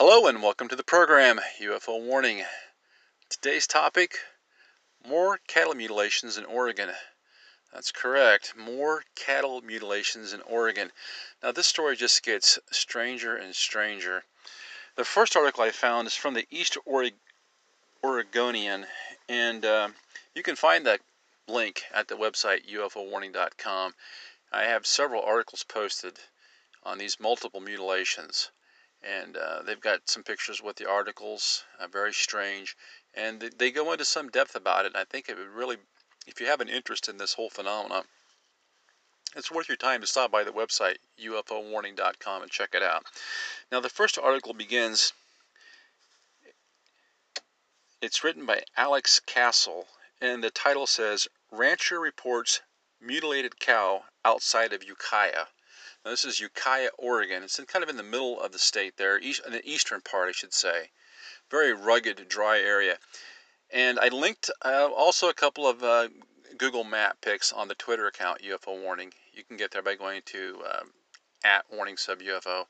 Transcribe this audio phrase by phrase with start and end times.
[0.00, 2.44] Hello and welcome to the program UFO Warning.
[3.28, 4.14] Today's topic
[5.04, 6.90] more cattle mutilations in Oregon.
[7.74, 10.92] That's correct, more cattle mutilations in Oregon.
[11.42, 14.22] Now, this story just gets stranger and stranger.
[14.94, 16.78] The first article I found is from the East
[18.04, 18.86] Oregonian,
[19.28, 19.88] and uh,
[20.32, 21.00] you can find that
[21.48, 23.94] link at the website ufowarning.com.
[24.52, 26.20] I have several articles posted
[26.84, 28.52] on these multiple mutilations
[29.02, 32.76] and uh, they've got some pictures with the articles, uh, very strange,
[33.14, 34.88] and they, they go into some depth about it.
[34.88, 35.76] And I think it would really,
[36.26, 38.04] if you have an interest in this whole phenomenon,
[39.36, 43.04] it's worth your time to stop by the website ufowarning.com and check it out.
[43.70, 45.12] Now, the first article begins.
[48.00, 49.88] It's written by Alex Castle,
[50.20, 52.62] and the title says Rancher reports
[53.00, 55.46] mutilated cow outside of Ukiah.
[56.04, 57.42] Now, this is Ukiah, Oregon.
[57.42, 60.00] It's in, kind of in the middle of the state there, east, in the eastern
[60.00, 60.90] part, I should say.
[61.50, 62.98] Very rugged, dry area.
[63.70, 66.08] And I linked uh, also a couple of uh,
[66.56, 69.12] Google Map pics on the Twitter account UFO Warning.
[69.32, 70.92] You can get there by going to um,
[71.44, 72.66] at Warning Sub UFO,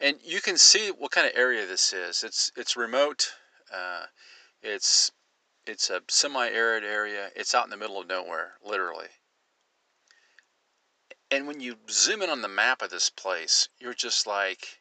[0.00, 2.22] and you can see what kind of area this is.
[2.22, 3.32] It's it's remote.
[3.72, 4.06] Uh,
[4.62, 5.10] it's
[5.66, 7.30] it's a semi-arid area.
[7.34, 9.08] It's out in the middle of nowhere, literally.
[11.34, 14.80] And when you zoom in on the map of this place, you're just like,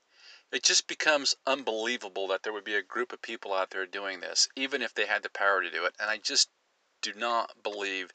[0.52, 4.20] it just becomes unbelievable that there would be a group of people out there doing
[4.20, 5.96] this, even if they had the power to do it.
[6.00, 6.50] And I just
[7.02, 8.12] do not believe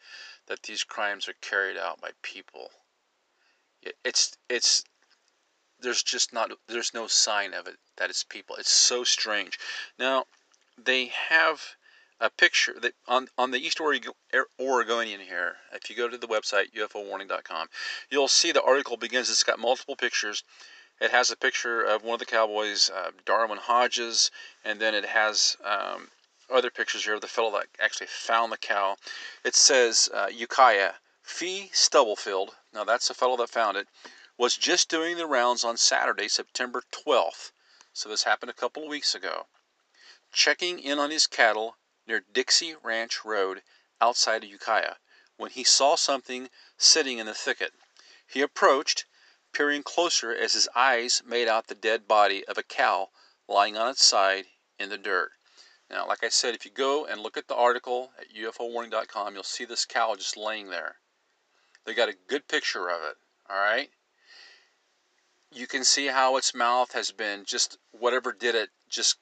[0.46, 2.70] that these crimes are carried out by people.
[4.04, 4.84] It's it's
[5.80, 8.54] there's just not there's no sign of it that it's people.
[8.54, 9.58] It's so strange.
[9.98, 10.26] Now
[10.76, 11.74] they have
[12.20, 16.72] a picture that on, on the East Oregonian here, if you go to the website
[16.76, 17.68] ufowarning.com,
[18.10, 19.30] you'll see the article begins.
[19.30, 20.42] It's got multiple pictures.
[21.00, 24.32] It has a picture of one of the cowboys, uh, Darwin Hodges,
[24.64, 26.10] and then it has um,
[26.50, 28.96] other pictures here of the fellow that actually found the cow.
[29.44, 32.56] It says uh, Ukiah Fee Stubblefield.
[32.72, 33.86] Now that's the fellow that found it.
[34.36, 37.52] Was just doing the rounds on Saturday, September 12th.
[37.92, 39.46] So this happened a couple of weeks ago.
[40.32, 41.76] Checking in on his cattle
[42.08, 43.62] near Dixie Ranch Road
[44.00, 44.96] outside of Ukiah,
[45.36, 47.72] when he saw something sitting in the thicket.
[48.26, 49.04] He approached,
[49.52, 53.10] peering closer as his eyes made out the dead body of a cow
[53.46, 54.46] lying on its side
[54.78, 55.32] in the dirt.
[55.90, 59.42] Now, like I said, if you go and look at the article at ufowarning.com, you'll
[59.42, 60.96] see this cow just laying there.
[61.84, 63.16] They got a good picture of it,
[63.48, 63.90] all right?
[65.50, 69.16] You can see how its mouth has been just whatever did it just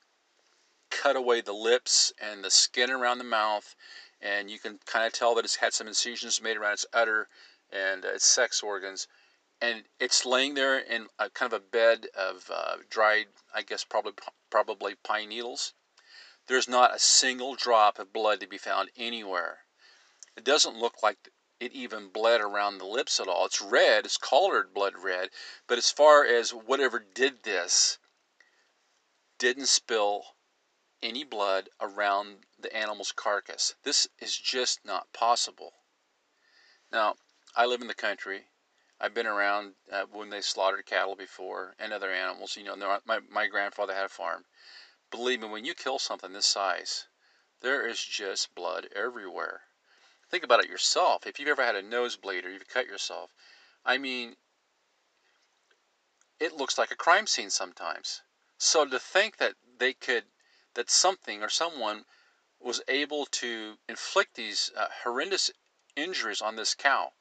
[1.03, 3.75] cut away the lips and the skin around the mouth,
[4.21, 7.29] and you can kind of tell that it's had some incisions made around its udder
[7.71, 9.07] and uh, its sex organs.
[9.61, 13.85] And it's laying there in a kind of a bed of uh, dried, I guess,
[13.85, 14.13] probably
[14.51, 15.75] probably pine needles.
[16.47, 19.61] There's not a single drop of blood to be found anywhere.
[20.37, 23.47] It doesn't look like it even bled around the lips at all.
[23.47, 25.31] It's red, it's colored blood red,
[25.67, 27.99] but as far as whatever did this,
[29.39, 30.36] didn't spill
[31.03, 33.75] any blood around the animal's carcass.
[33.83, 35.75] This is just not possible.
[36.91, 37.17] Now,
[37.55, 38.47] I live in the country.
[39.01, 42.57] I've been around uh, when they slaughtered cattle before and other animals.
[42.57, 44.45] You know, my, my grandfather had a farm.
[45.11, 47.07] Believe me, when you kill something this size,
[47.61, 49.63] there is just blood everywhere.
[50.31, 51.27] Think about it yourself.
[51.27, 53.31] If you've ever had a nosebleed or you've cut yourself,
[53.85, 54.37] I mean,
[56.41, 58.23] it looks like a crime scene sometimes.
[58.59, 60.25] So to think that they could
[60.77, 62.05] that something or someone
[62.61, 65.51] was able to inflict these uh, horrendous
[65.97, 67.13] injuries on this cow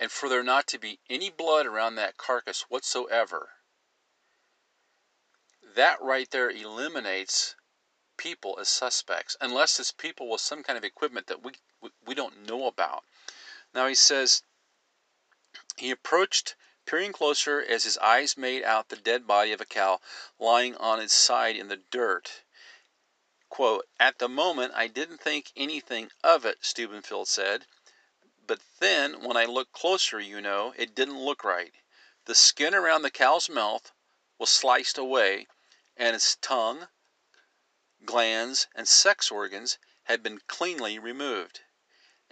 [0.00, 3.50] and for there not to be any blood around that carcass whatsoever,
[5.76, 7.54] that right there eliminates
[8.16, 12.14] people as suspects, unless it's people with some kind of equipment that we, we, we
[12.14, 13.04] don't know about.
[13.74, 14.42] Now he says,
[15.76, 16.54] he approached,
[16.86, 20.00] peering closer as his eyes made out the dead body of a cow
[20.38, 22.43] lying on its side in the dirt.
[23.54, 27.68] Quote, At the moment I didn't think anything of it, Stubblefield said.
[28.44, 31.72] But then, when I looked closer, you know, it didn't look right.
[32.24, 33.92] The skin around the cow's mouth
[34.40, 35.46] was sliced away,
[35.96, 36.88] and its tongue,
[38.04, 41.60] glands, and sex organs had been cleanly removed.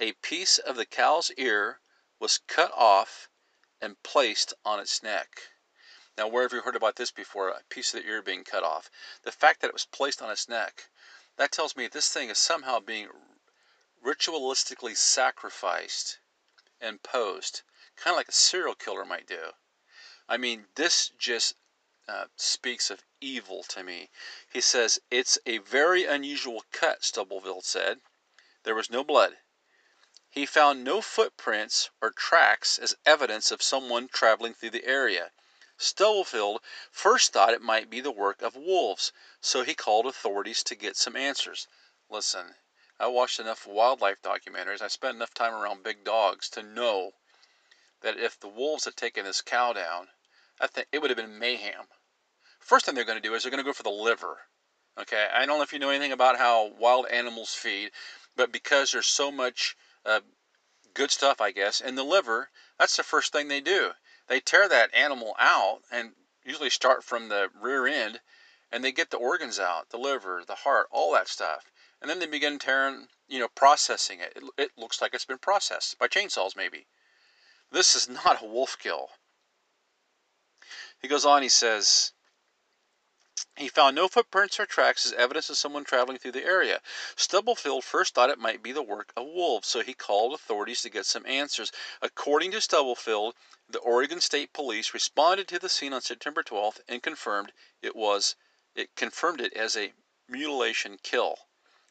[0.00, 1.78] A piece of the cow's ear
[2.18, 3.28] was cut off
[3.80, 5.52] and placed on its neck.
[6.18, 7.50] Now, where have you heard about this before?
[7.50, 8.90] A piece of the ear being cut off.
[9.22, 10.88] The fact that it was placed on its neck,
[11.36, 13.08] that tells me this thing is somehow being
[14.04, 16.18] ritualistically sacrificed
[16.80, 17.62] and posed,
[17.96, 19.52] kind of like a serial killer might do.
[20.28, 21.54] I mean, this just
[22.08, 24.10] uh, speaks of evil to me.
[24.52, 28.00] He says, It's a very unusual cut, Stubblefield said.
[28.64, 29.38] There was no blood.
[30.28, 35.30] He found no footprints or tracks as evidence of someone traveling through the area.
[35.82, 36.62] Stubblefield
[36.92, 40.96] first thought it might be the work of wolves, so he called authorities to get
[40.96, 41.66] some answers.
[42.08, 42.54] Listen,
[43.00, 47.14] I watched enough wildlife documentaries, I spent enough time around big dogs to know
[48.00, 50.10] that if the wolves had taken this cow down,
[50.60, 51.88] I think it would have been mayhem.
[52.60, 54.38] First thing they're going to do is they're going to go for the liver.
[54.96, 57.90] Okay, I don't know if you know anything about how wild animals feed,
[58.36, 59.76] but because there's so much
[60.06, 60.20] uh,
[60.94, 63.90] good stuff, I guess, in the liver, that's the first thing they do.
[64.32, 68.22] They tear that animal out and usually start from the rear end
[68.70, 71.70] and they get the organs out the liver, the heart, all that stuff.
[72.00, 74.32] And then they begin tearing, you know, processing it.
[74.34, 76.86] It, it looks like it's been processed by chainsaws, maybe.
[77.70, 79.10] This is not a wolf kill.
[80.98, 82.12] He goes on, he says,
[83.54, 86.80] he found no footprints or tracks as evidence of someone traveling through the area.
[87.16, 90.88] Stubblefield first thought it might be the work of wolves, so he called authorities to
[90.88, 91.70] get some answers.
[92.00, 93.34] According to Stubblefield,
[93.68, 97.52] the Oregon State Police responded to the scene on September 12th and confirmed
[97.82, 98.36] it was
[98.74, 99.92] it confirmed it as a
[100.26, 101.36] mutilation kill.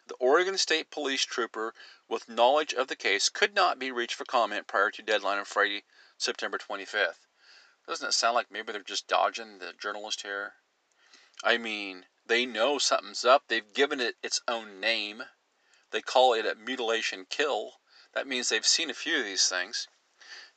[0.07, 1.75] The Oregon State Police trooper
[2.07, 5.45] with knowledge of the case could not be reached for comment prior to deadline on
[5.45, 5.83] Friday,
[6.17, 7.27] September 25th.
[7.87, 10.55] Doesn't it sound like maybe they're just dodging the journalist here?
[11.43, 13.47] I mean, they know something's up.
[13.47, 15.23] They've given it its own name.
[15.89, 17.81] They call it a mutilation kill.
[18.13, 19.87] That means they've seen a few of these things.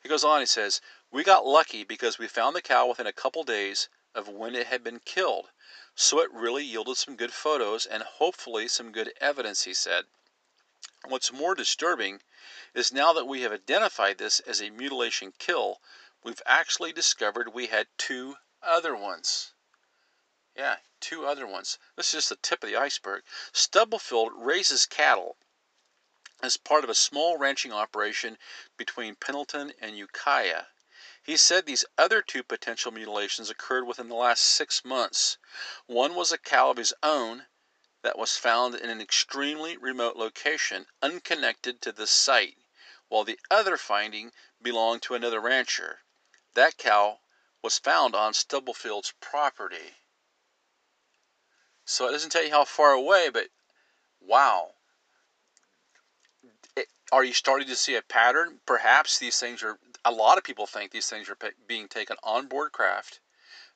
[0.02, 3.12] He goes on, he says, We got lucky because we found the cow within a
[3.12, 5.50] couple days of when it had been killed.
[5.94, 10.04] So it really yielded some good photos and hopefully some good evidence, he said.
[11.06, 12.22] What's more disturbing
[12.74, 15.80] is now that we have identified this as a mutilation kill,
[16.22, 19.53] we've actually discovered we had two other ones.
[20.56, 21.78] Yeah, two other ones.
[21.96, 23.24] This is just the tip of the iceberg.
[23.52, 25.36] Stubblefield raises cattle
[26.42, 28.38] as part of a small ranching operation
[28.76, 30.66] between Pendleton and Ukiah.
[31.22, 35.38] He said these other two potential mutilations occurred within the last six months.
[35.86, 37.46] One was a cow of his own
[38.02, 42.58] that was found in an extremely remote location, unconnected to the site,
[43.08, 46.04] while the other finding belonged to another rancher.
[46.52, 47.22] That cow
[47.62, 49.96] was found on Stubblefield's property.
[51.84, 53.48] So it doesn't tell you how far away, but
[54.20, 54.70] wow.
[56.76, 58.60] It, are you starting to see a pattern?
[58.66, 61.36] Perhaps these things are, a lot of people think these things are
[61.66, 63.20] being taken on board craft.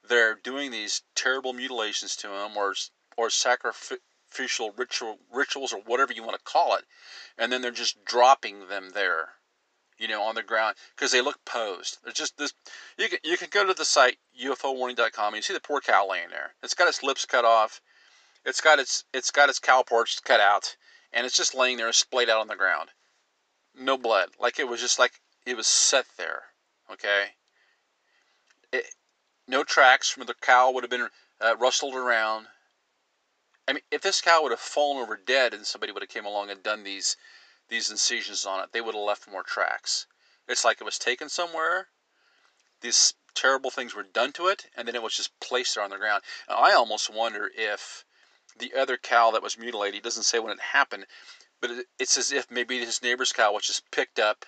[0.08, 2.74] They're doing these terrible mutilations to them or,
[3.16, 6.84] or sacrificial ritual, rituals or whatever you want to call it.
[7.36, 9.30] And then they're just dropping them there
[9.98, 11.98] you know, on the ground because they look posed.
[12.06, 12.54] It's just this.
[12.96, 16.08] You can you can go to the site UFOwarning.com and you see the poor cow
[16.08, 16.54] laying there.
[16.62, 17.80] It's got its lips cut off.
[18.44, 20.76] It's got its it's got its cow porch cut out,
[21.12, 22.90] and it's just laying there splayed out on the ground.
[23.74, 26.44] No blood, like it was just like it was set there.
[26.90, 27.34] Okay.
[28.72, 28.84] It,
[29.46, 31.08] no tracks from the cow would have been
[31.40, 32.48] uh, rustled around.
[33.66, 36.26] I mean, if this cow would have fallen over dead and somebody would have came
[36.26, 37.16] along and done these
[37.68, 40.06] these incisions on it, they would have left more tracks.
[40.48, 41.88] It's like it was taken somewhere.
[42.80, 45.90] These terrible things were done to it, and then it was just placed there on
[45.90, 46.22] the ground.
[46.48, 48.04] I almost wonder if
[48.58, 51.06] the other cow that was mutilated, doesn't say when it happened,
[51.60, 54.44] but it's as if maybe his neighbor's cow was just picked up,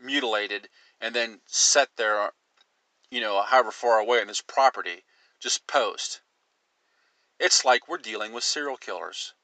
[0.00, 0.68] mutilated,
[1.00, 2.32] and then set there,
[3.10, 5.04] you know, however far away on his property,
[5.40, 6.20] just post.
[7.38, 9.34] It's like we're dealing with serial killers.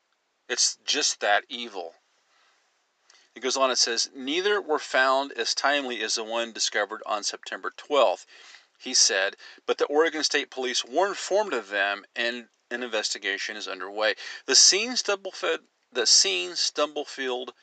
[0.49, 1.95] It's just that evil.
[3.35, 7.23] It goes on, it says, Neither were found as timely as the one discovered on
[7.23, 8.27] September 12th,
[8.79, 13.69] he said, but the Oregon State Police were informed of them and an investigation is
[13.69, 14.15] underway.
[14.47, 15.61] The scene Stubblefield,
[15.93, 17.55] the scene Stubblefield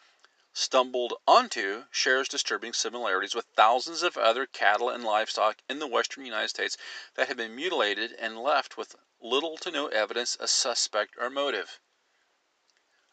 [0.53, 6.25] stumbled onto shares disturbing similarities with thousands of other cattle and livestock in the western
[6.25, 6.77] United States
[7.15, 11.79] that have been mutilated and left with little to no evidence of suspect or motive.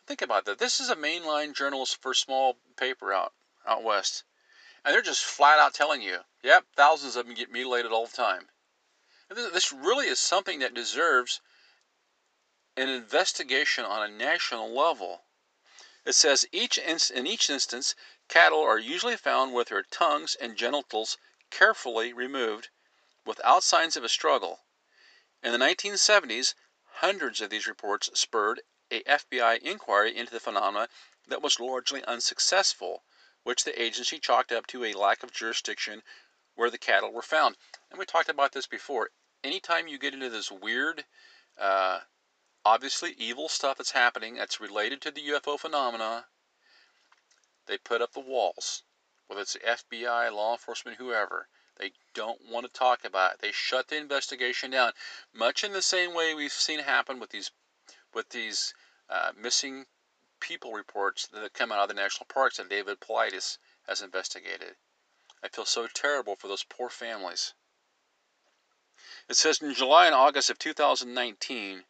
[0.07, 0.59] Think about that.
[0.59, 3.33] This is a mainline journalist for small paper out
[3.67, 4.25] out west,
[4.85, 8.17] and they're just flat out telling you, "Yep, thousands of them get mutilated all the
[8.17, 8.49] time."
[9.29, 11.41] This really is something that deserves
[12.77, 15.25] an investigation on a national level.
[16.05, 17.95] It says each in each instance,
[18.29, 21.17] cattle are usually found with their tongues and genitals
[21.51, 22.69] carefully removed,
[23.25, 24.67] without signs of a struggle.
[25.43, 26.55] In the 1970s,
[27.01, 30.89] hundreds of these reports spurred a FBI inquiry into the phenomena
[31.27, 33.05] that was largely unsuccessful,
[33.43, 36.03] which the agency chalked up to a lack of jurisdiction
[36.55, 37.57] where the cattle were found.
[37.91, 39.11] And we talked about this before.
[39.43, 41.05] Anytime you get into this weird,
[41.59, 42.01] uh,
[42.67, 46.27] obviously evil stuff that's happening that's related to the UFO phenomena,
[47.67, 48.83] they put up the walls.
[49.29, 53.39] Whether it's the FBI, law enforcement, whoever, they don't want to talk about it.
[53.41, 54.95] They shut the investigation down,
[55.33, 57.53] much in the same way we've seen happen with these
[58.13, 58.75] with these
[59.09, 59.87] uh, missing
[60.41, 64.75] people reports that come out of the national parks that David Paulides has investigated.
[65.41, 67.55] I feel so terrible for those poor families.
[69.29, 71.85] It says in July and August of 2019,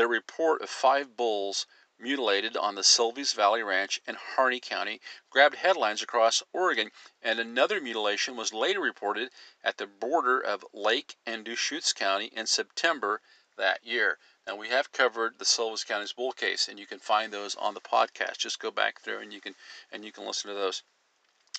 [0.00, 1.66] the report of five bulls
[1.98, 6.90] mutilated on the Silvies Valley Ranch in Harney County grabbed headlines across Oregon,
[7.20, 9.30] and another mutilation was later reported
[9.62, 13.20] at the border of Lake and Deschutes County in September
[13.58, 14.18] that year.
[14.46, 17.74] Now we have covered the Silvies County's bull case, and you can find those on
[17.74, 18.38] the podcast.
[18.38, 19.54] Just go back there and you can
[19.92, 20.82] and you can listen to those.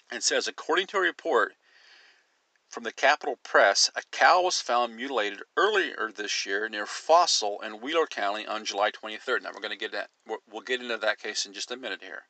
[0.10, 1.53] And says according to a report
[2.72, 7.82] from the Capital Press, a cow was found mutilated earlier this year near Fossil in
[7.82, 9.42] Wheeler County on July 23rd.
[9.42, 10.10] Now we're going to get that.
[10.25, 12.24] We'll get into that case in just a minute here.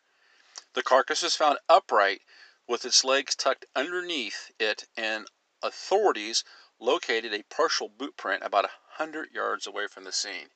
[0.74, 2.22] The carcass was found upright
[2.68, 5.28] with its legs tucked underneath it, and
[5.62, 6.44] authorities
[6.80, 10.50] located a partial boot print about 100 yards away from the scene.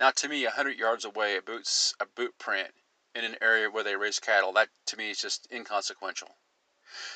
[0.00, 2.74] Now, to me, 100 yards away, a, boots, a boot print
[3.14, 6.34] in an area where they raise cattle, that to me is just inconsequential.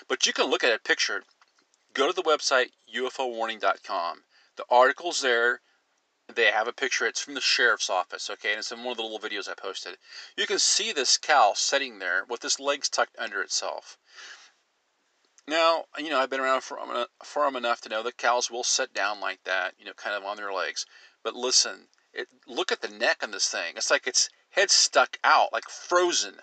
[0.08, 1.24] But you can look at a picture.
[1.94, 4.24] Go to the website ufowarning.com.
[4.56, 5.60] The article's there.
[6.32, 7.06] They have a picture.
[7.06, 8.50] It's from the sheriff's office, okay?
[8.50, 9.98] And it's in one of the little videos I posted.
[10.36, 13.98] You can see this cow sitting there with its legs tucked under itself.
[15.48, 18.62] Now, you know, I've been around for, uh, for enough to know that cows will
[18.62, 20.86] sit down like that, you know, kind of on their legs.
[21.24, 23.74] But listen, it, look at the neck on this thing.
[23.76, 26.40] It's like its head stuck out, like frozen,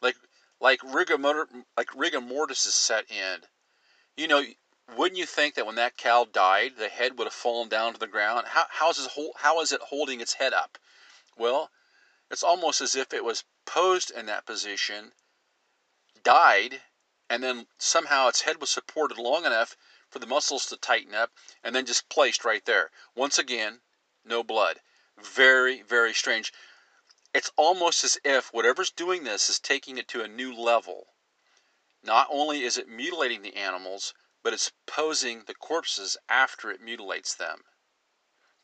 [0.00, 0.16] like
[0.60, 1.16] like rigor
[1.76, 3.42] like rigor mortis is set in.
[4.18, 4.44] You know,
[4.96, 8.00] wouldn't you think that when that cow died, the head would have fallen down to
[8.00, 8.48] the ground?
[8.48, 10.76] How how is it how is it holding its head up?
[11.36, 11.70] Well,
[12.28, 15.12] it's almost as if it was posed in that position,
[16.24, 16.82] died,
[17.30, 19.76] and then somehow its head was supported long enough
[20.10, 21.30] for the muscles to tighten up
[21.62, 22.90] and then just placed right there.
[23.14, 23.82] Once again,
[24.24, 24.80] no blood.
[25.16, 26.52] Very, very strange.
[27.32, 31.06] It's almost as if whatever's doing this is taking it to a new level.
[32.02, 37.34] Not only is it mutilating the animals, but it's posing the corpses after it mutilates
[37.34, 37.64] them.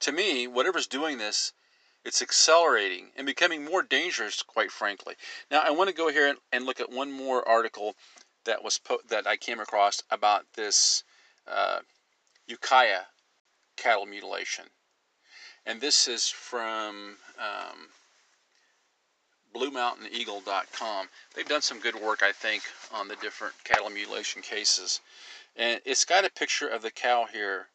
[0.01, 1.53] To me, whatever's doing this,
[2.05, 5.17] it's accelerating and becoming more dangerous, quite frankly.
[5.51, 7.97] Now, I want to go here and look at one more article
[8.45, 11.03] that was that I came across about this
[11.47, 11.81] uh,
[12.47, 13.07] Ukiah
[13.77, 14.67] cattle mutilation,
[15.65, 17.89] and this is from um,
[19.55, 21.09] BlueMountainEagle.com.
[21.35, 25.01] They've done some good work, I think, on the different cattle mutilation cases,
[25.57, 27.69] and it's got a picture of the cow here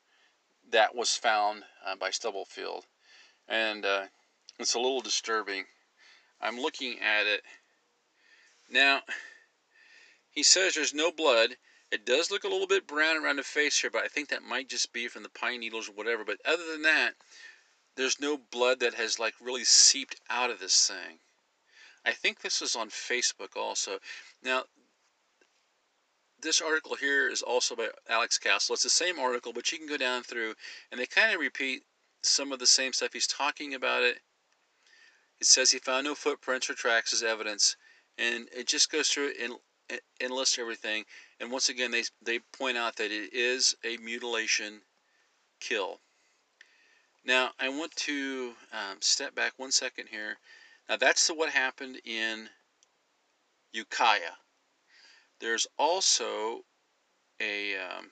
[0.71, 2.85] that was found uh, by Stubblefield,
[3.47, 4.03] and uh,
[4.59, 5.65] it's a little disturbing.
[6.41, 7.43] I'm looking at it
[8.69, 9.01] now.
[10.31, 11.57] He says there's no blood.
[11.91, 14.43] It does look a little bit brown around the face here, but I think that
[14.43, 16.23] might just be from the pine needles or whatever.
[16.23, 17.15] But other than that,
[17.95, 21.19] there's no blood that has like really seeped out of this thing.
[22.09, 23.99] I think this is on Facebook also.
[24.43, 24.63] Now,
[26.41, 28.73] this article here is also by Alex Castle.
[28.73, 30.55] It's the same article, but you can go down through
[30.91, 31.83] and they kind of repeat
[32.23, 33.13] some of the same stuff.
[33.13, 34.17] He's talking about it.
[35.39, 37.77] It says he found no footprints or tracks as evidence,
[38.17, 39.53] and it just goes through and
[40.19, 41.05] and list everything.
[41.39, 44.81] And once again, they, they point out that it is a mutilation
[45.59, 45.99] kill.
[47.23, 50.37] Now, I want to um, step back one second here.
[50.89, 52.49] Now, that's what happened in
[53.71, 54.33] Ukiah.
[55.39, 56.65] There's also
[57.39, 58.11] a um,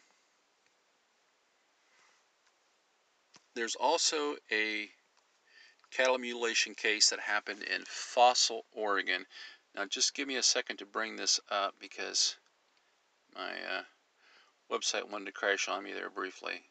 [3.56, 4.90] there's also a
[5.92, 9.26] cattle mutilation case that happened in Fossil, Oregon.
[9.76, 12.36] Now just give me a second to bring this up because
[13.36, 13.84] my uh,
[14.72, 16.62] website wanted to crash on me there briefly.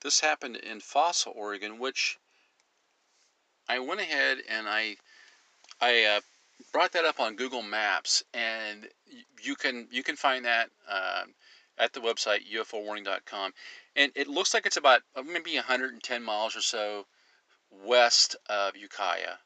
[0.00, 2.18] This happened in Fossil, Oregon, which
[3.68, 4.96] I went ahead and I
[5.80, 6.20] I uh,
[6.72, 8.88] brought that up on Google Maps, and
[9.42, 11.24] you can you can find that uh,
[11.78, 13.52] at the website ufowarning.com,
[13.96, 17.06] and it looks like it's about uh, maybe 110 miles or so
[17.70, 19.36] west of Ukiah.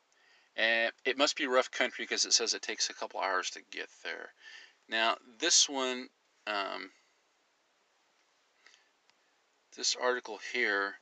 [0.56, 3.60] And it must be rough country because it says it takes a couple hours to
[3.70, 4.30] get there.
[4.88, 6.08] Now, this one,
[6.46, 6.90] um,
[9.76, 10.96] this article here,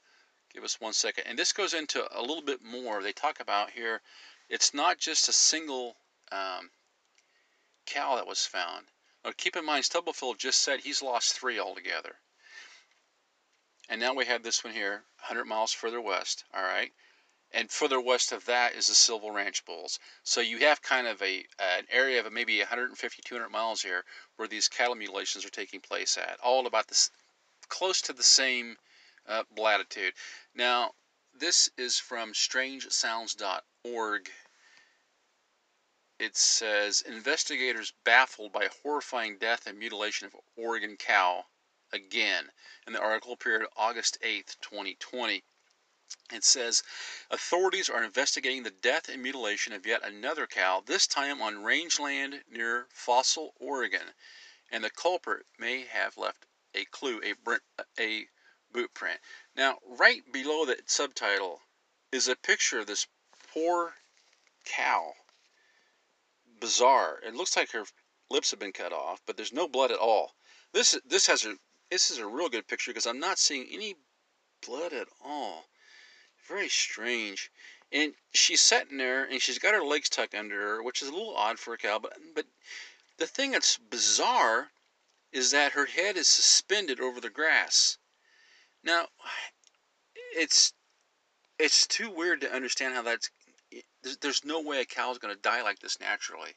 [0.56, 3.02] give us one second, and this goes into a little bit more.
[3.02, 4.00] They talk about here,
[4.48, 5.96] it's not just a single
[6.32, 6.70] um,
[7.84, 8.86] cow that was found.
[9.22, 12.16] Now, keep in mind, Stubblefield just said he's lost three altogether.
[13.90, 16.90] And now we have this one here, 100 miles further west, all right?
[17.52, 20.00] and further west of that is the Silvies Ranch Bulls.
[20.25, 24.04] So you have kind of a an area of maybe 150, 200 miles here
[24.36, 27.10] where these cattle mutilations are taking place at, all about this
[27.68, 28.76] close to the same
[29.28, 30.14] uh, latitude.
[30.54, 30.95] Now,
[31.35, 34.30] this is from StrangeSounds.org.
[36.18, 41.45] It says investigators baffled by horrifying death and mutilation of Oregon cow
[41.92, 42.50] again.
[42.87, 45.45] And the article appeared August 8th, 2020.
[46.33, 46.83] It says
[47.30, 52.45] authorities are investigating the death and mutilation of yet another cow, this time on rangeland
[52.49, 54.14] near Fossil, Oregon,
[54.71, 57.35] and the culprit may have left a clue, a,
[57.99, 58.28] a
[58.73, 59.20] boot print.
[59.54, 61.62] Now, right below that subtitle
[62.12, 63.06] is a picture of this
[63.52, 63.94] poor
[64.64, 65.14] cow.
[66.61, 67.20] Bizarre.
[67.25, 67.85] It looks like her
[68.30, 70.35] lips have been cut off, but there's no blood at all.
[70.73, 71.56] This this has a
[71.90, 73.96] this is a real good picture because I'm not seeing any
[74.66, 75.68] blood at all.
[76.49, 77.50] Very strange.
[77.92, 81.12] And she's sitting there and she's got her legs tucked under her, which is a
[81.12, 81.99] little odd for a cow.
[81.99, 82.46] But, but
[83.18, 84.70] the thing that's bizarre
[85.32, 87.99] is that her head is suspended over the grass.
[88.86, 89.08] Now,
[90.36, 90.72] it's
[91.58, 93.30] it's too weird to understand how that's.
[94.20, 96.52] There's, no way a cow's going to die like this naturally.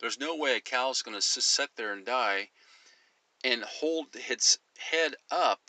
[0.00, 2.50] There's no way a cow's going to sit there and die
[3.44, 5.60] and hold its head up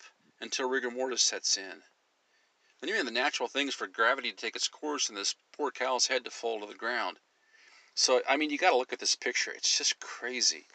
[0.42, 1.84] until rigor mortis sets in.
[2.82, 5.70] And even the natural thing is for gravity to take its course and this poor
[5.70, 7.20] cow's head to fall to the ground.
[7.94, 9.52] So, I mean, you got to look at this picture.
[9.52, 10.66] It's just crazy.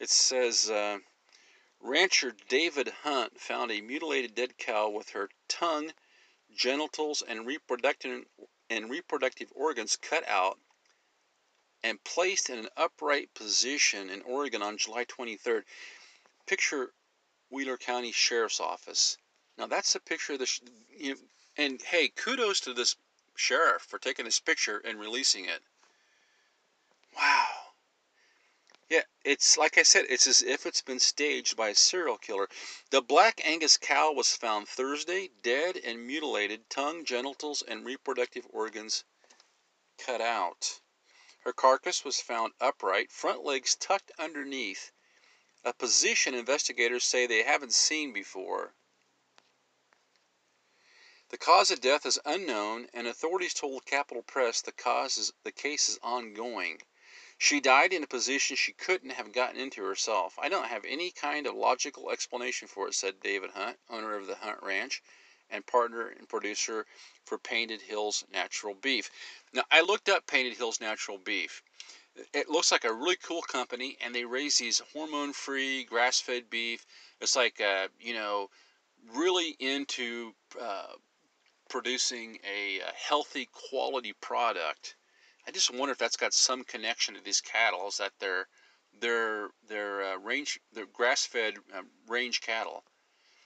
[0.00, 0.98] It says uh,
[1.84, 5.92] Rancher David Hunt found a mutilated dead cow with her tongue,
[6.54, 8.24] genitals, and reproductive,
[8.70, 10.58] and reproductive organs cut out
[11.82, 15.64] and placed in an upright position in Oregon on July 23rd.
[16.46, 16.92] Picture
[17.50, 19.18] Wheeler County Sheriff's Office.
[19.58, 20.60] Now that's a picture of the
[20.96, 21.20] you know,
[21.56, 22.96] and hey, kudos to this
[23.36, 25.62] sheriff for taking this picture and releasing it.
[27.16, 27.48] Wow.
[28.88, 32.48] Yeah, it's like I said, it's as if it's been staged by a serial killer.
[32.90, 39.04] The black Angus cow was found Thursday, dead and mutilated, tongue, genitals, and reproductive organs
[39.98, 40.80] cut out.
[41.40, 44.92] Her carcass was found upright, front legs tucked underneath,
[45.64, 48.74] a position investigators say they haven't seen before.
[51.28, 55.52] The cause of death is unknown, and authorities told Capital Press the cause is, the
[55.52, 56.82] case is ongoing.
[57.44, 60.38] She died in a position she couldn't have gotten into herself.
[60.38, 64.28] I don't have any kind of logical explanation for it, said David Hunt, owner of
[64.28, 65.02] the Hunt Ranch
[65.50, 66.86] and partner and producer
[67.24, 69.10] for Painted Hills Natural Beef.
[69.52, 71.64] Now, I looked up Painted Hills Natural Beef.
[72.32, 76.48] It looks like a really cool company, and they raise these hormone free, grass fed
[76.48, 76.86] beef.
[77.20, 78.50] It's like, uh, you know,
[79.16, 80.92] really into uh,
[81.68, 84.94] producing a, a healthy quality product.
[85.46, 87.88] I just wonder if that's got some connection to these cattle.
[87.88, 88.46] Is that they're
[89.00, 92.84] they're they're uh, range they're grass fed uh, range cattle.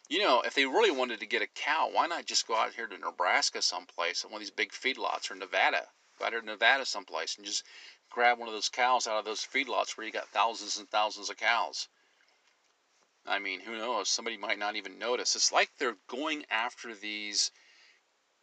[0.09, 2.75] You know, if they really wanted to get a cow, why not just go out
[2.75, 6.47] here to Nebraska someplace, one of these big feedlots, or Nevada, go out here to
[6.47, 7.65] Nevada someplace, and just
[8.11, 11.29] grab one of those cows out of those feedlots where you got thousands and thousands
[11.29, 11.89] of cows.
[13.27, 14.09] I mean, who knows?
[14.09, 15.35] Somebody might not even notice.
[15.35, 17.51] It's like they're going after these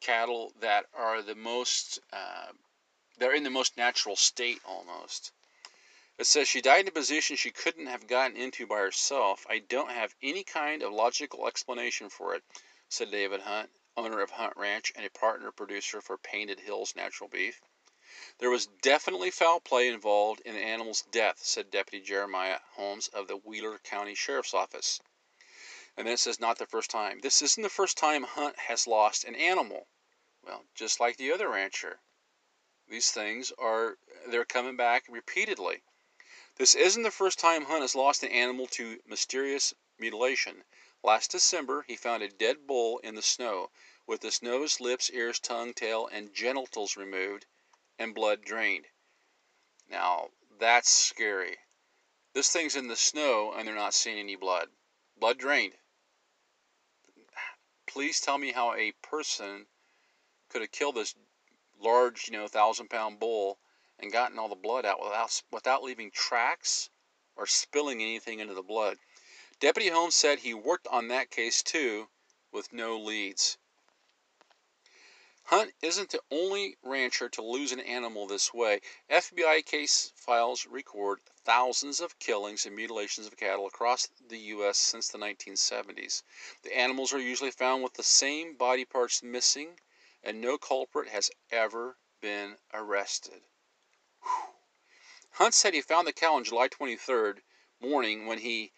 [0.01, 2.51] cattle that are the most uh,
[3.17, 5.31] they're in the most natural state almost.
[6.19, 9.45] It says she died in a position she couldn't have gotten into by herself.
[9.49, 12.43] I don't have any kind of logical explanation for it,
[12.89, 17.29] said David Hunt, owner of Hunt Ranch and a partner producer for Painted Hills Natural
[17.29, 17.59] Beef.
[18.37, 23.27] There was definitely foul play involved in the animal's death, said Deputy Jeremiah Holmes of
[23.27, 25.01] the Wheeler County Sheriff's Office.
[25.97, 27.19] And then it says, not the first time.
[27.21, 29.87] This isn't the first time Hunt has lost an animal.
[30.43, 31.99] Well, just like the other rancher.
[32.87, 35.83] These things are, they're coming back repeatedly.
[36.55, 40.63] This isn't the first time Hunt has lost an animal to mysterious mutilation.
[41.01, 43.71] Last December, he found a dead bull in the snow,
[44.05, 47.45] with its nose, lips, ears, tongue, tail, and genitals removed,
[47.97, 48.87] and blood drained.
[49.87, 51.57] Now, that's scary.
[52.33, 54.69] This thing's in the snow, and they're not seeing any blood.
[55.15, 55.77] blood drained.
[57.85, 59.67] Please tell me how a person
[60.49, 61.15] could have killed this
[61.83, 63.59] large, you know, thousand pound bull
[63.99, 66.89] and gotten all the blood out without without leaving tracks
[67.35, 68.97] or spilling anything into the blood.
[69.59, 72.09] Deputy Holmes said he worked on that case too,
[72.51, 73.57] with no leads.
[75.47, 78.79] Hunt isn't the only rancher to lose an animal this way.
[79.09, 84.77] FBI case files record thousands of killings and mutilations of cattle across the U.S.
[84.77, 86.23] since the 1970s.
[86.63, 89.79] The animals are usually found with the same body parts missing,
[90.23, 93.41] and no culprit has ever been arrested.
[94.21, 94.53] Whew.
[95.31, 97.41] Hunt said he found the cow on July 23rd
[97.79, 98.71] morning when he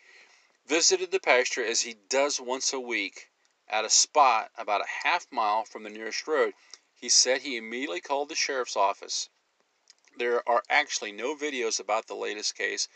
[0.65, 3.29] visited the pasture as he does once a week
[3.67, 6.53] at a spot about a half mile from the nearest road.
[6.93, 9.29] He said he immediately called the sheriff's office.
[10.17, 12.87] There are actually no videos about the latest case,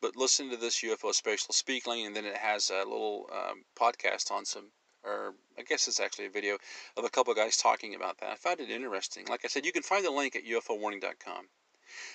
[0.00, 4.30] but listen to this UFO special speaking, and then it has a little um, podcast
[4.30, 4.72] on some,
[5.04, 6.58] or I guess it's actually a video
[6.96, 8.30] of a couple of guys talking about that.
[8.30, 9.26] I found it interesting.
[9.26, 11.48] Like I said, you can find the link at UFOwarning.com.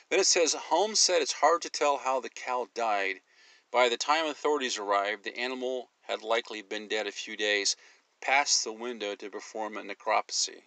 [0.09, 3.21] Then it says Holmes said it's hard to tell how the cow died.
[3.71, 7.75] By the time authorities arrived, the animal had likely been dead a few days,
[8.19, 10.63] past the window to perform a necropsy.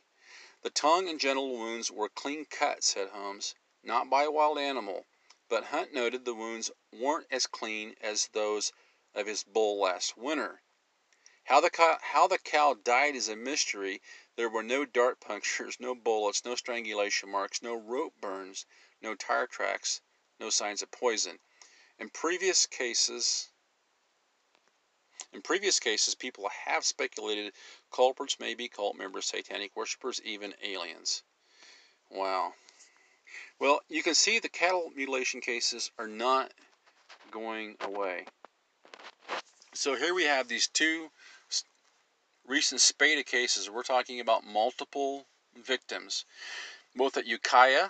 [0.63, 5.07] The tongue and genital wounds were clean cut, said Holmes, not by a wild animal,
[5.49, 8.73] but Hunt noted the wounds weren't as clean as those
[9.13, 10.62] of his bull last winter.
[11.45, 14.01] How the, cow, how the cow died is a mystery.
[14.37, 18.65] There were no dart punctures, no bullets, no strangulation marks, no rope burns,
[19.01, 20.01] no tire tracks,
[20.39, 21.39] no signs of poison.
[21.99, 23.51] In previous cases,
[25.33, 27.53] in previous cases, people have speculated
[27.91, 31.23] culprits may be cult members, satanic worshippers, even aliens.
[32.11, 32.55] Wow.
[33.59, 36.53] Well, you can see the cattle mutilation cases are not
[37.31, 38.27] going away.
[39.75, 41.11] So here we have these two
[42.53, 43.71] recent Spada cases.
[43.71, 45.25] We're talking about multiple
[45.65, 46.27] victims,
[46.95, 47.89] both at Ukiah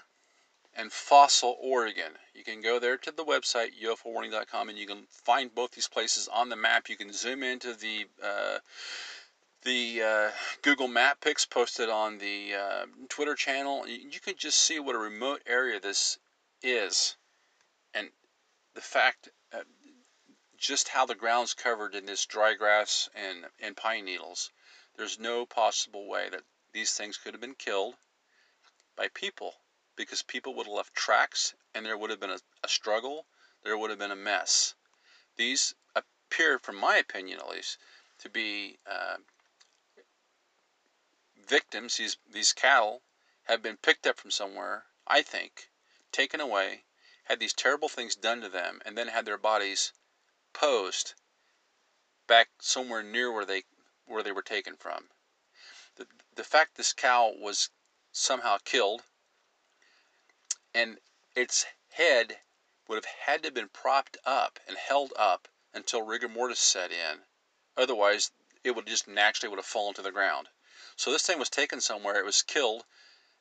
[0.76, 2.12] and Fossil, Oregon.
[2.32, 6.28] You can go there to the website ufowarning.com and you can find both these places
[6.28, 6.88] on the map.
[6.88, 8.58] You can zoom into the uh,
[9.64, 10.30] the uh,
[10.62, 13.86] Google Map pics posted on the uh, Twitter channel.
[13.88, 16.18] You can just see what a remote area this
[16.62, 17.16] is,
[17.94, 18.08] and
[18.74, 19.28] the fact
[20.62, 24.52] just how the ground's covered in this dry grass and and pine needles.
[24.96, 27.96] There's no possible way that these things could have been killed
[28.94, 29.56] by people
[29.96, 33.26] because people would have left tracks and there would have been a, a struggle,
[33.64, 34.74] there would have been a mess.
[35.34, 37.78] These appear, from my opinion at least,
[38.18, 39.16] to be uh,
[41.44, 41.96] victims.
[41.96, 43.02] These, these cattle
[43.44, 45.70] have been picked up from somewhere, I think,
[46.12, 46.84] taken away,
[47.24, 49.92] had these terrible things done to them, and then had their bodies
[50.52, 51.14] posed
[52.26, 53.64] back somewhere near where they
[54.06, 55.10] where they were taken from.
[55.96, 57.70] The, the fact this cow was
[58.12, 59.02] somehow killed
[60.74, 60.98] and
[61.34, 62.40] its head
[62.88, 66.90] would have had to have been propped up and held up until rigor mortis set
[66.90, 67.24] in.
[67.76, 68.30] Otherwise,
[68.64, 70.48] it would just naturally would have fallen to the ground.
[70.96, 72.18] So this thing was taken somewhere.
[72.18, 72.84] It was killed.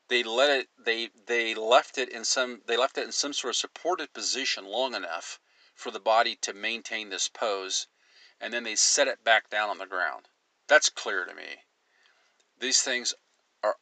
[0.07, 0.69] They let it.
[0.77, 2.61] They they left it in some.
[2.65, 5.39] They left it in some sort of supported position long enough
[5.81, 7.87] for the body to maintain this pose,
[8.39, 10.27] and then they set it back down on the ground.
[10.67, 11.63] That's clear to me.
[12.59, 13.15] These things
[13.63, 13.75] are,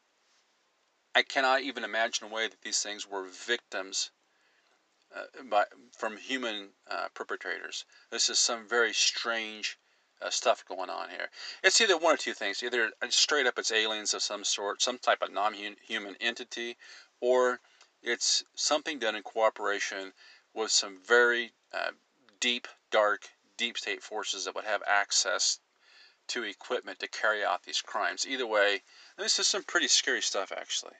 [1.14, 4.12] I cannot even imagine a way that these things were victims
[5.14, 7.84] uh, by, from human uh, perpetrators.
[8.12, 9.78] This is some very strange
[10.22, 11.30] uh, stuff going on here.
[11.64, 12.64] It's either one or two things.
[12.64, 16.78] Either straight up it's aliens of some sort, some type of non-human entity,
[17.20, 17.60] or
[18.02, 20.14] it's something done in cooperation
[20.54, 21.92] with some very uh,
[22.40, 25.60] deep, dark, deep state forces that would have access
[26.28, 28.26] to equipment to carry out these crimes.
[28.28, 28.84] Either way,
[29.18, 30.96] this is some pretty scary stuff, actually.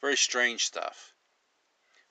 [0.00, 1.12] Very strange stuff.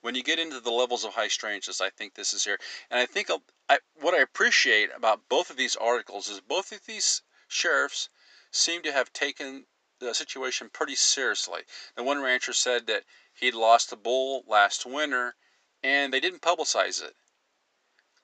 [0.02, 2.58] When you get into the levels of high strangeness, I think this is here.
[2.90, 3.28] And I think
[3.68, 8.08] I, what I appreciate about both of these articles is both of these sheriffs
[8.50, 9.66] seem to have taken
[9.98, 11.62] the situation pretty seriously.
[11.96, 15.36] The one rancher said that he'd lost a bull last winter
[15.82, 17.14] and they didn't publicize it.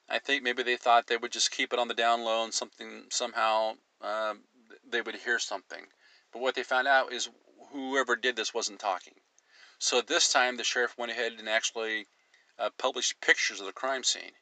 [0.08, 2.54] I think maybe they thought they would just keep it on the down low and
[2.54, 4.44] something somehow um,
[4.88, 5.86] they would hear something.
[6.32, 7.28] But what they found out is
[7.70, 9.14] whoever did this wasn't talking.
[9.78, 12.06] So this time the sheriff went ahead and actually
[12.58, 14.32] uh, published pictures of the crime scene.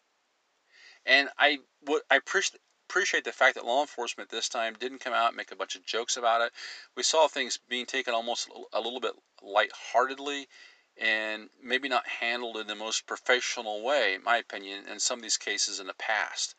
[1.07, 5.13] And I would I appreciate appreciate the fact that law enforcement this time didn't come
[5.13, 6.53] out and make a bunch of jokes about it.
[6.97, 10.49] We saw things being taken almost a little bit lightheartedly
[10.97, 15.23] and maybe not handled in the most professional way, in my opinion, in some of
[15.23, 16.55] these cases in the past.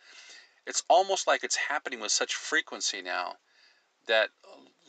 [0.65, 3.37] It's almost like it's happening with such frequency now
[4.07, 4.29] that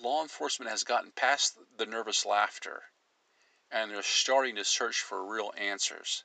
[0.01, 2.83] law enforcement has gotten past the nervous laughter
[3.71, 6.25] and they're starting to search for real answers.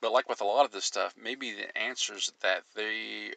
[0.00, 3.34] But like with a lot of this stuff, maybe the answers that they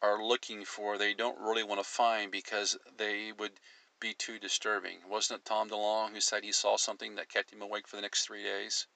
[0.00, 3.52] are looking for they don't really want to find because they would
[4.00, 4.98] be too disturbing.
[5.08, 8.02] Wasn't it Tom DeLonge who said he saw something that kept him awake for the
[8.02, 8.86] next three days?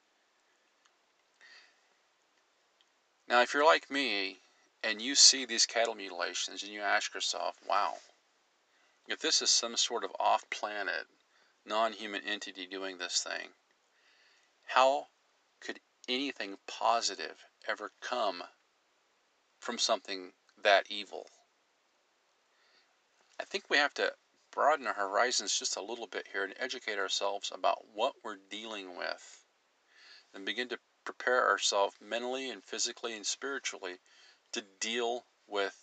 [3.28, 4.42] Now, if you're like me
[4.82, 7.96] and you see these cattle mutilations and you ask yourself, wow,
[9.08, 11.06] if this is some sort of off planet,
[11.64, 13.48] non human entity doing this thing,
[14.66, 15.08] how
[15.60, 18.42] could anything positive ever come
[19.58, 21.30] from something that evil?
[23.40, 24.14] I think we have to
[24.52, 28.96] broaden our horizons just a little bit here and educate ourselves about what we're dealing
[28.96, 29.44] with
[30.34, 33.98] and begin to prepare ourselves mentally and physically and spiritually
[34.52, 35.74] to deal with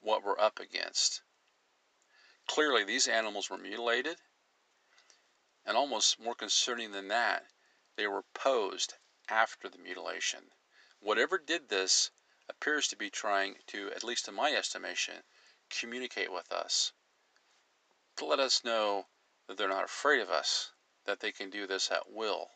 [0.00, 1.22] what we're up against.
[2.46, 4.16] Clearly, these animals were mutilated,
[5.66, 7.44] and almost more concerning than that,
[7.96, 8.94] they were posed
[9.28, 10.52] after the mutilation.
[11.00, 12.10] Whatever did this
[12.48, 15.16] appears to be trying to, at least in my estimation,
[15.68, 16.92] communicate with us
[18.18, 19.06] to let us know
[19.46, 20.70] that they're not afraid of us,
[21.06, 22.48] that they can do this at will.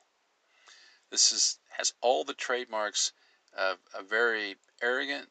[1.10, 3.12] This is, has all the trademarks
[3.56, 5.28] of a very arrogant,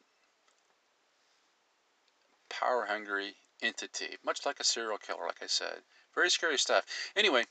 [2.48, 5.82] power hungry entity, much like a serial killer, like I said.
[6.14, 6.84] Very scary stuff.
[7.16, 7.44] Anyway,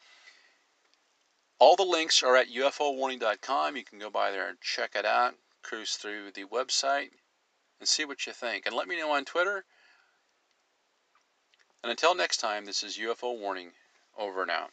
[1.59, 3.75] all the links are at ufowarning.com.
[3.75, 7.11] You can go by there and check it out, cruise through the website,
[7.79, 8.65] and see what you think.
[8.65, 9.65] And let me know on Twitter
[11.83, 13.71] and until next time, this is UFO Warning,
[14.17, 14.71] over and out.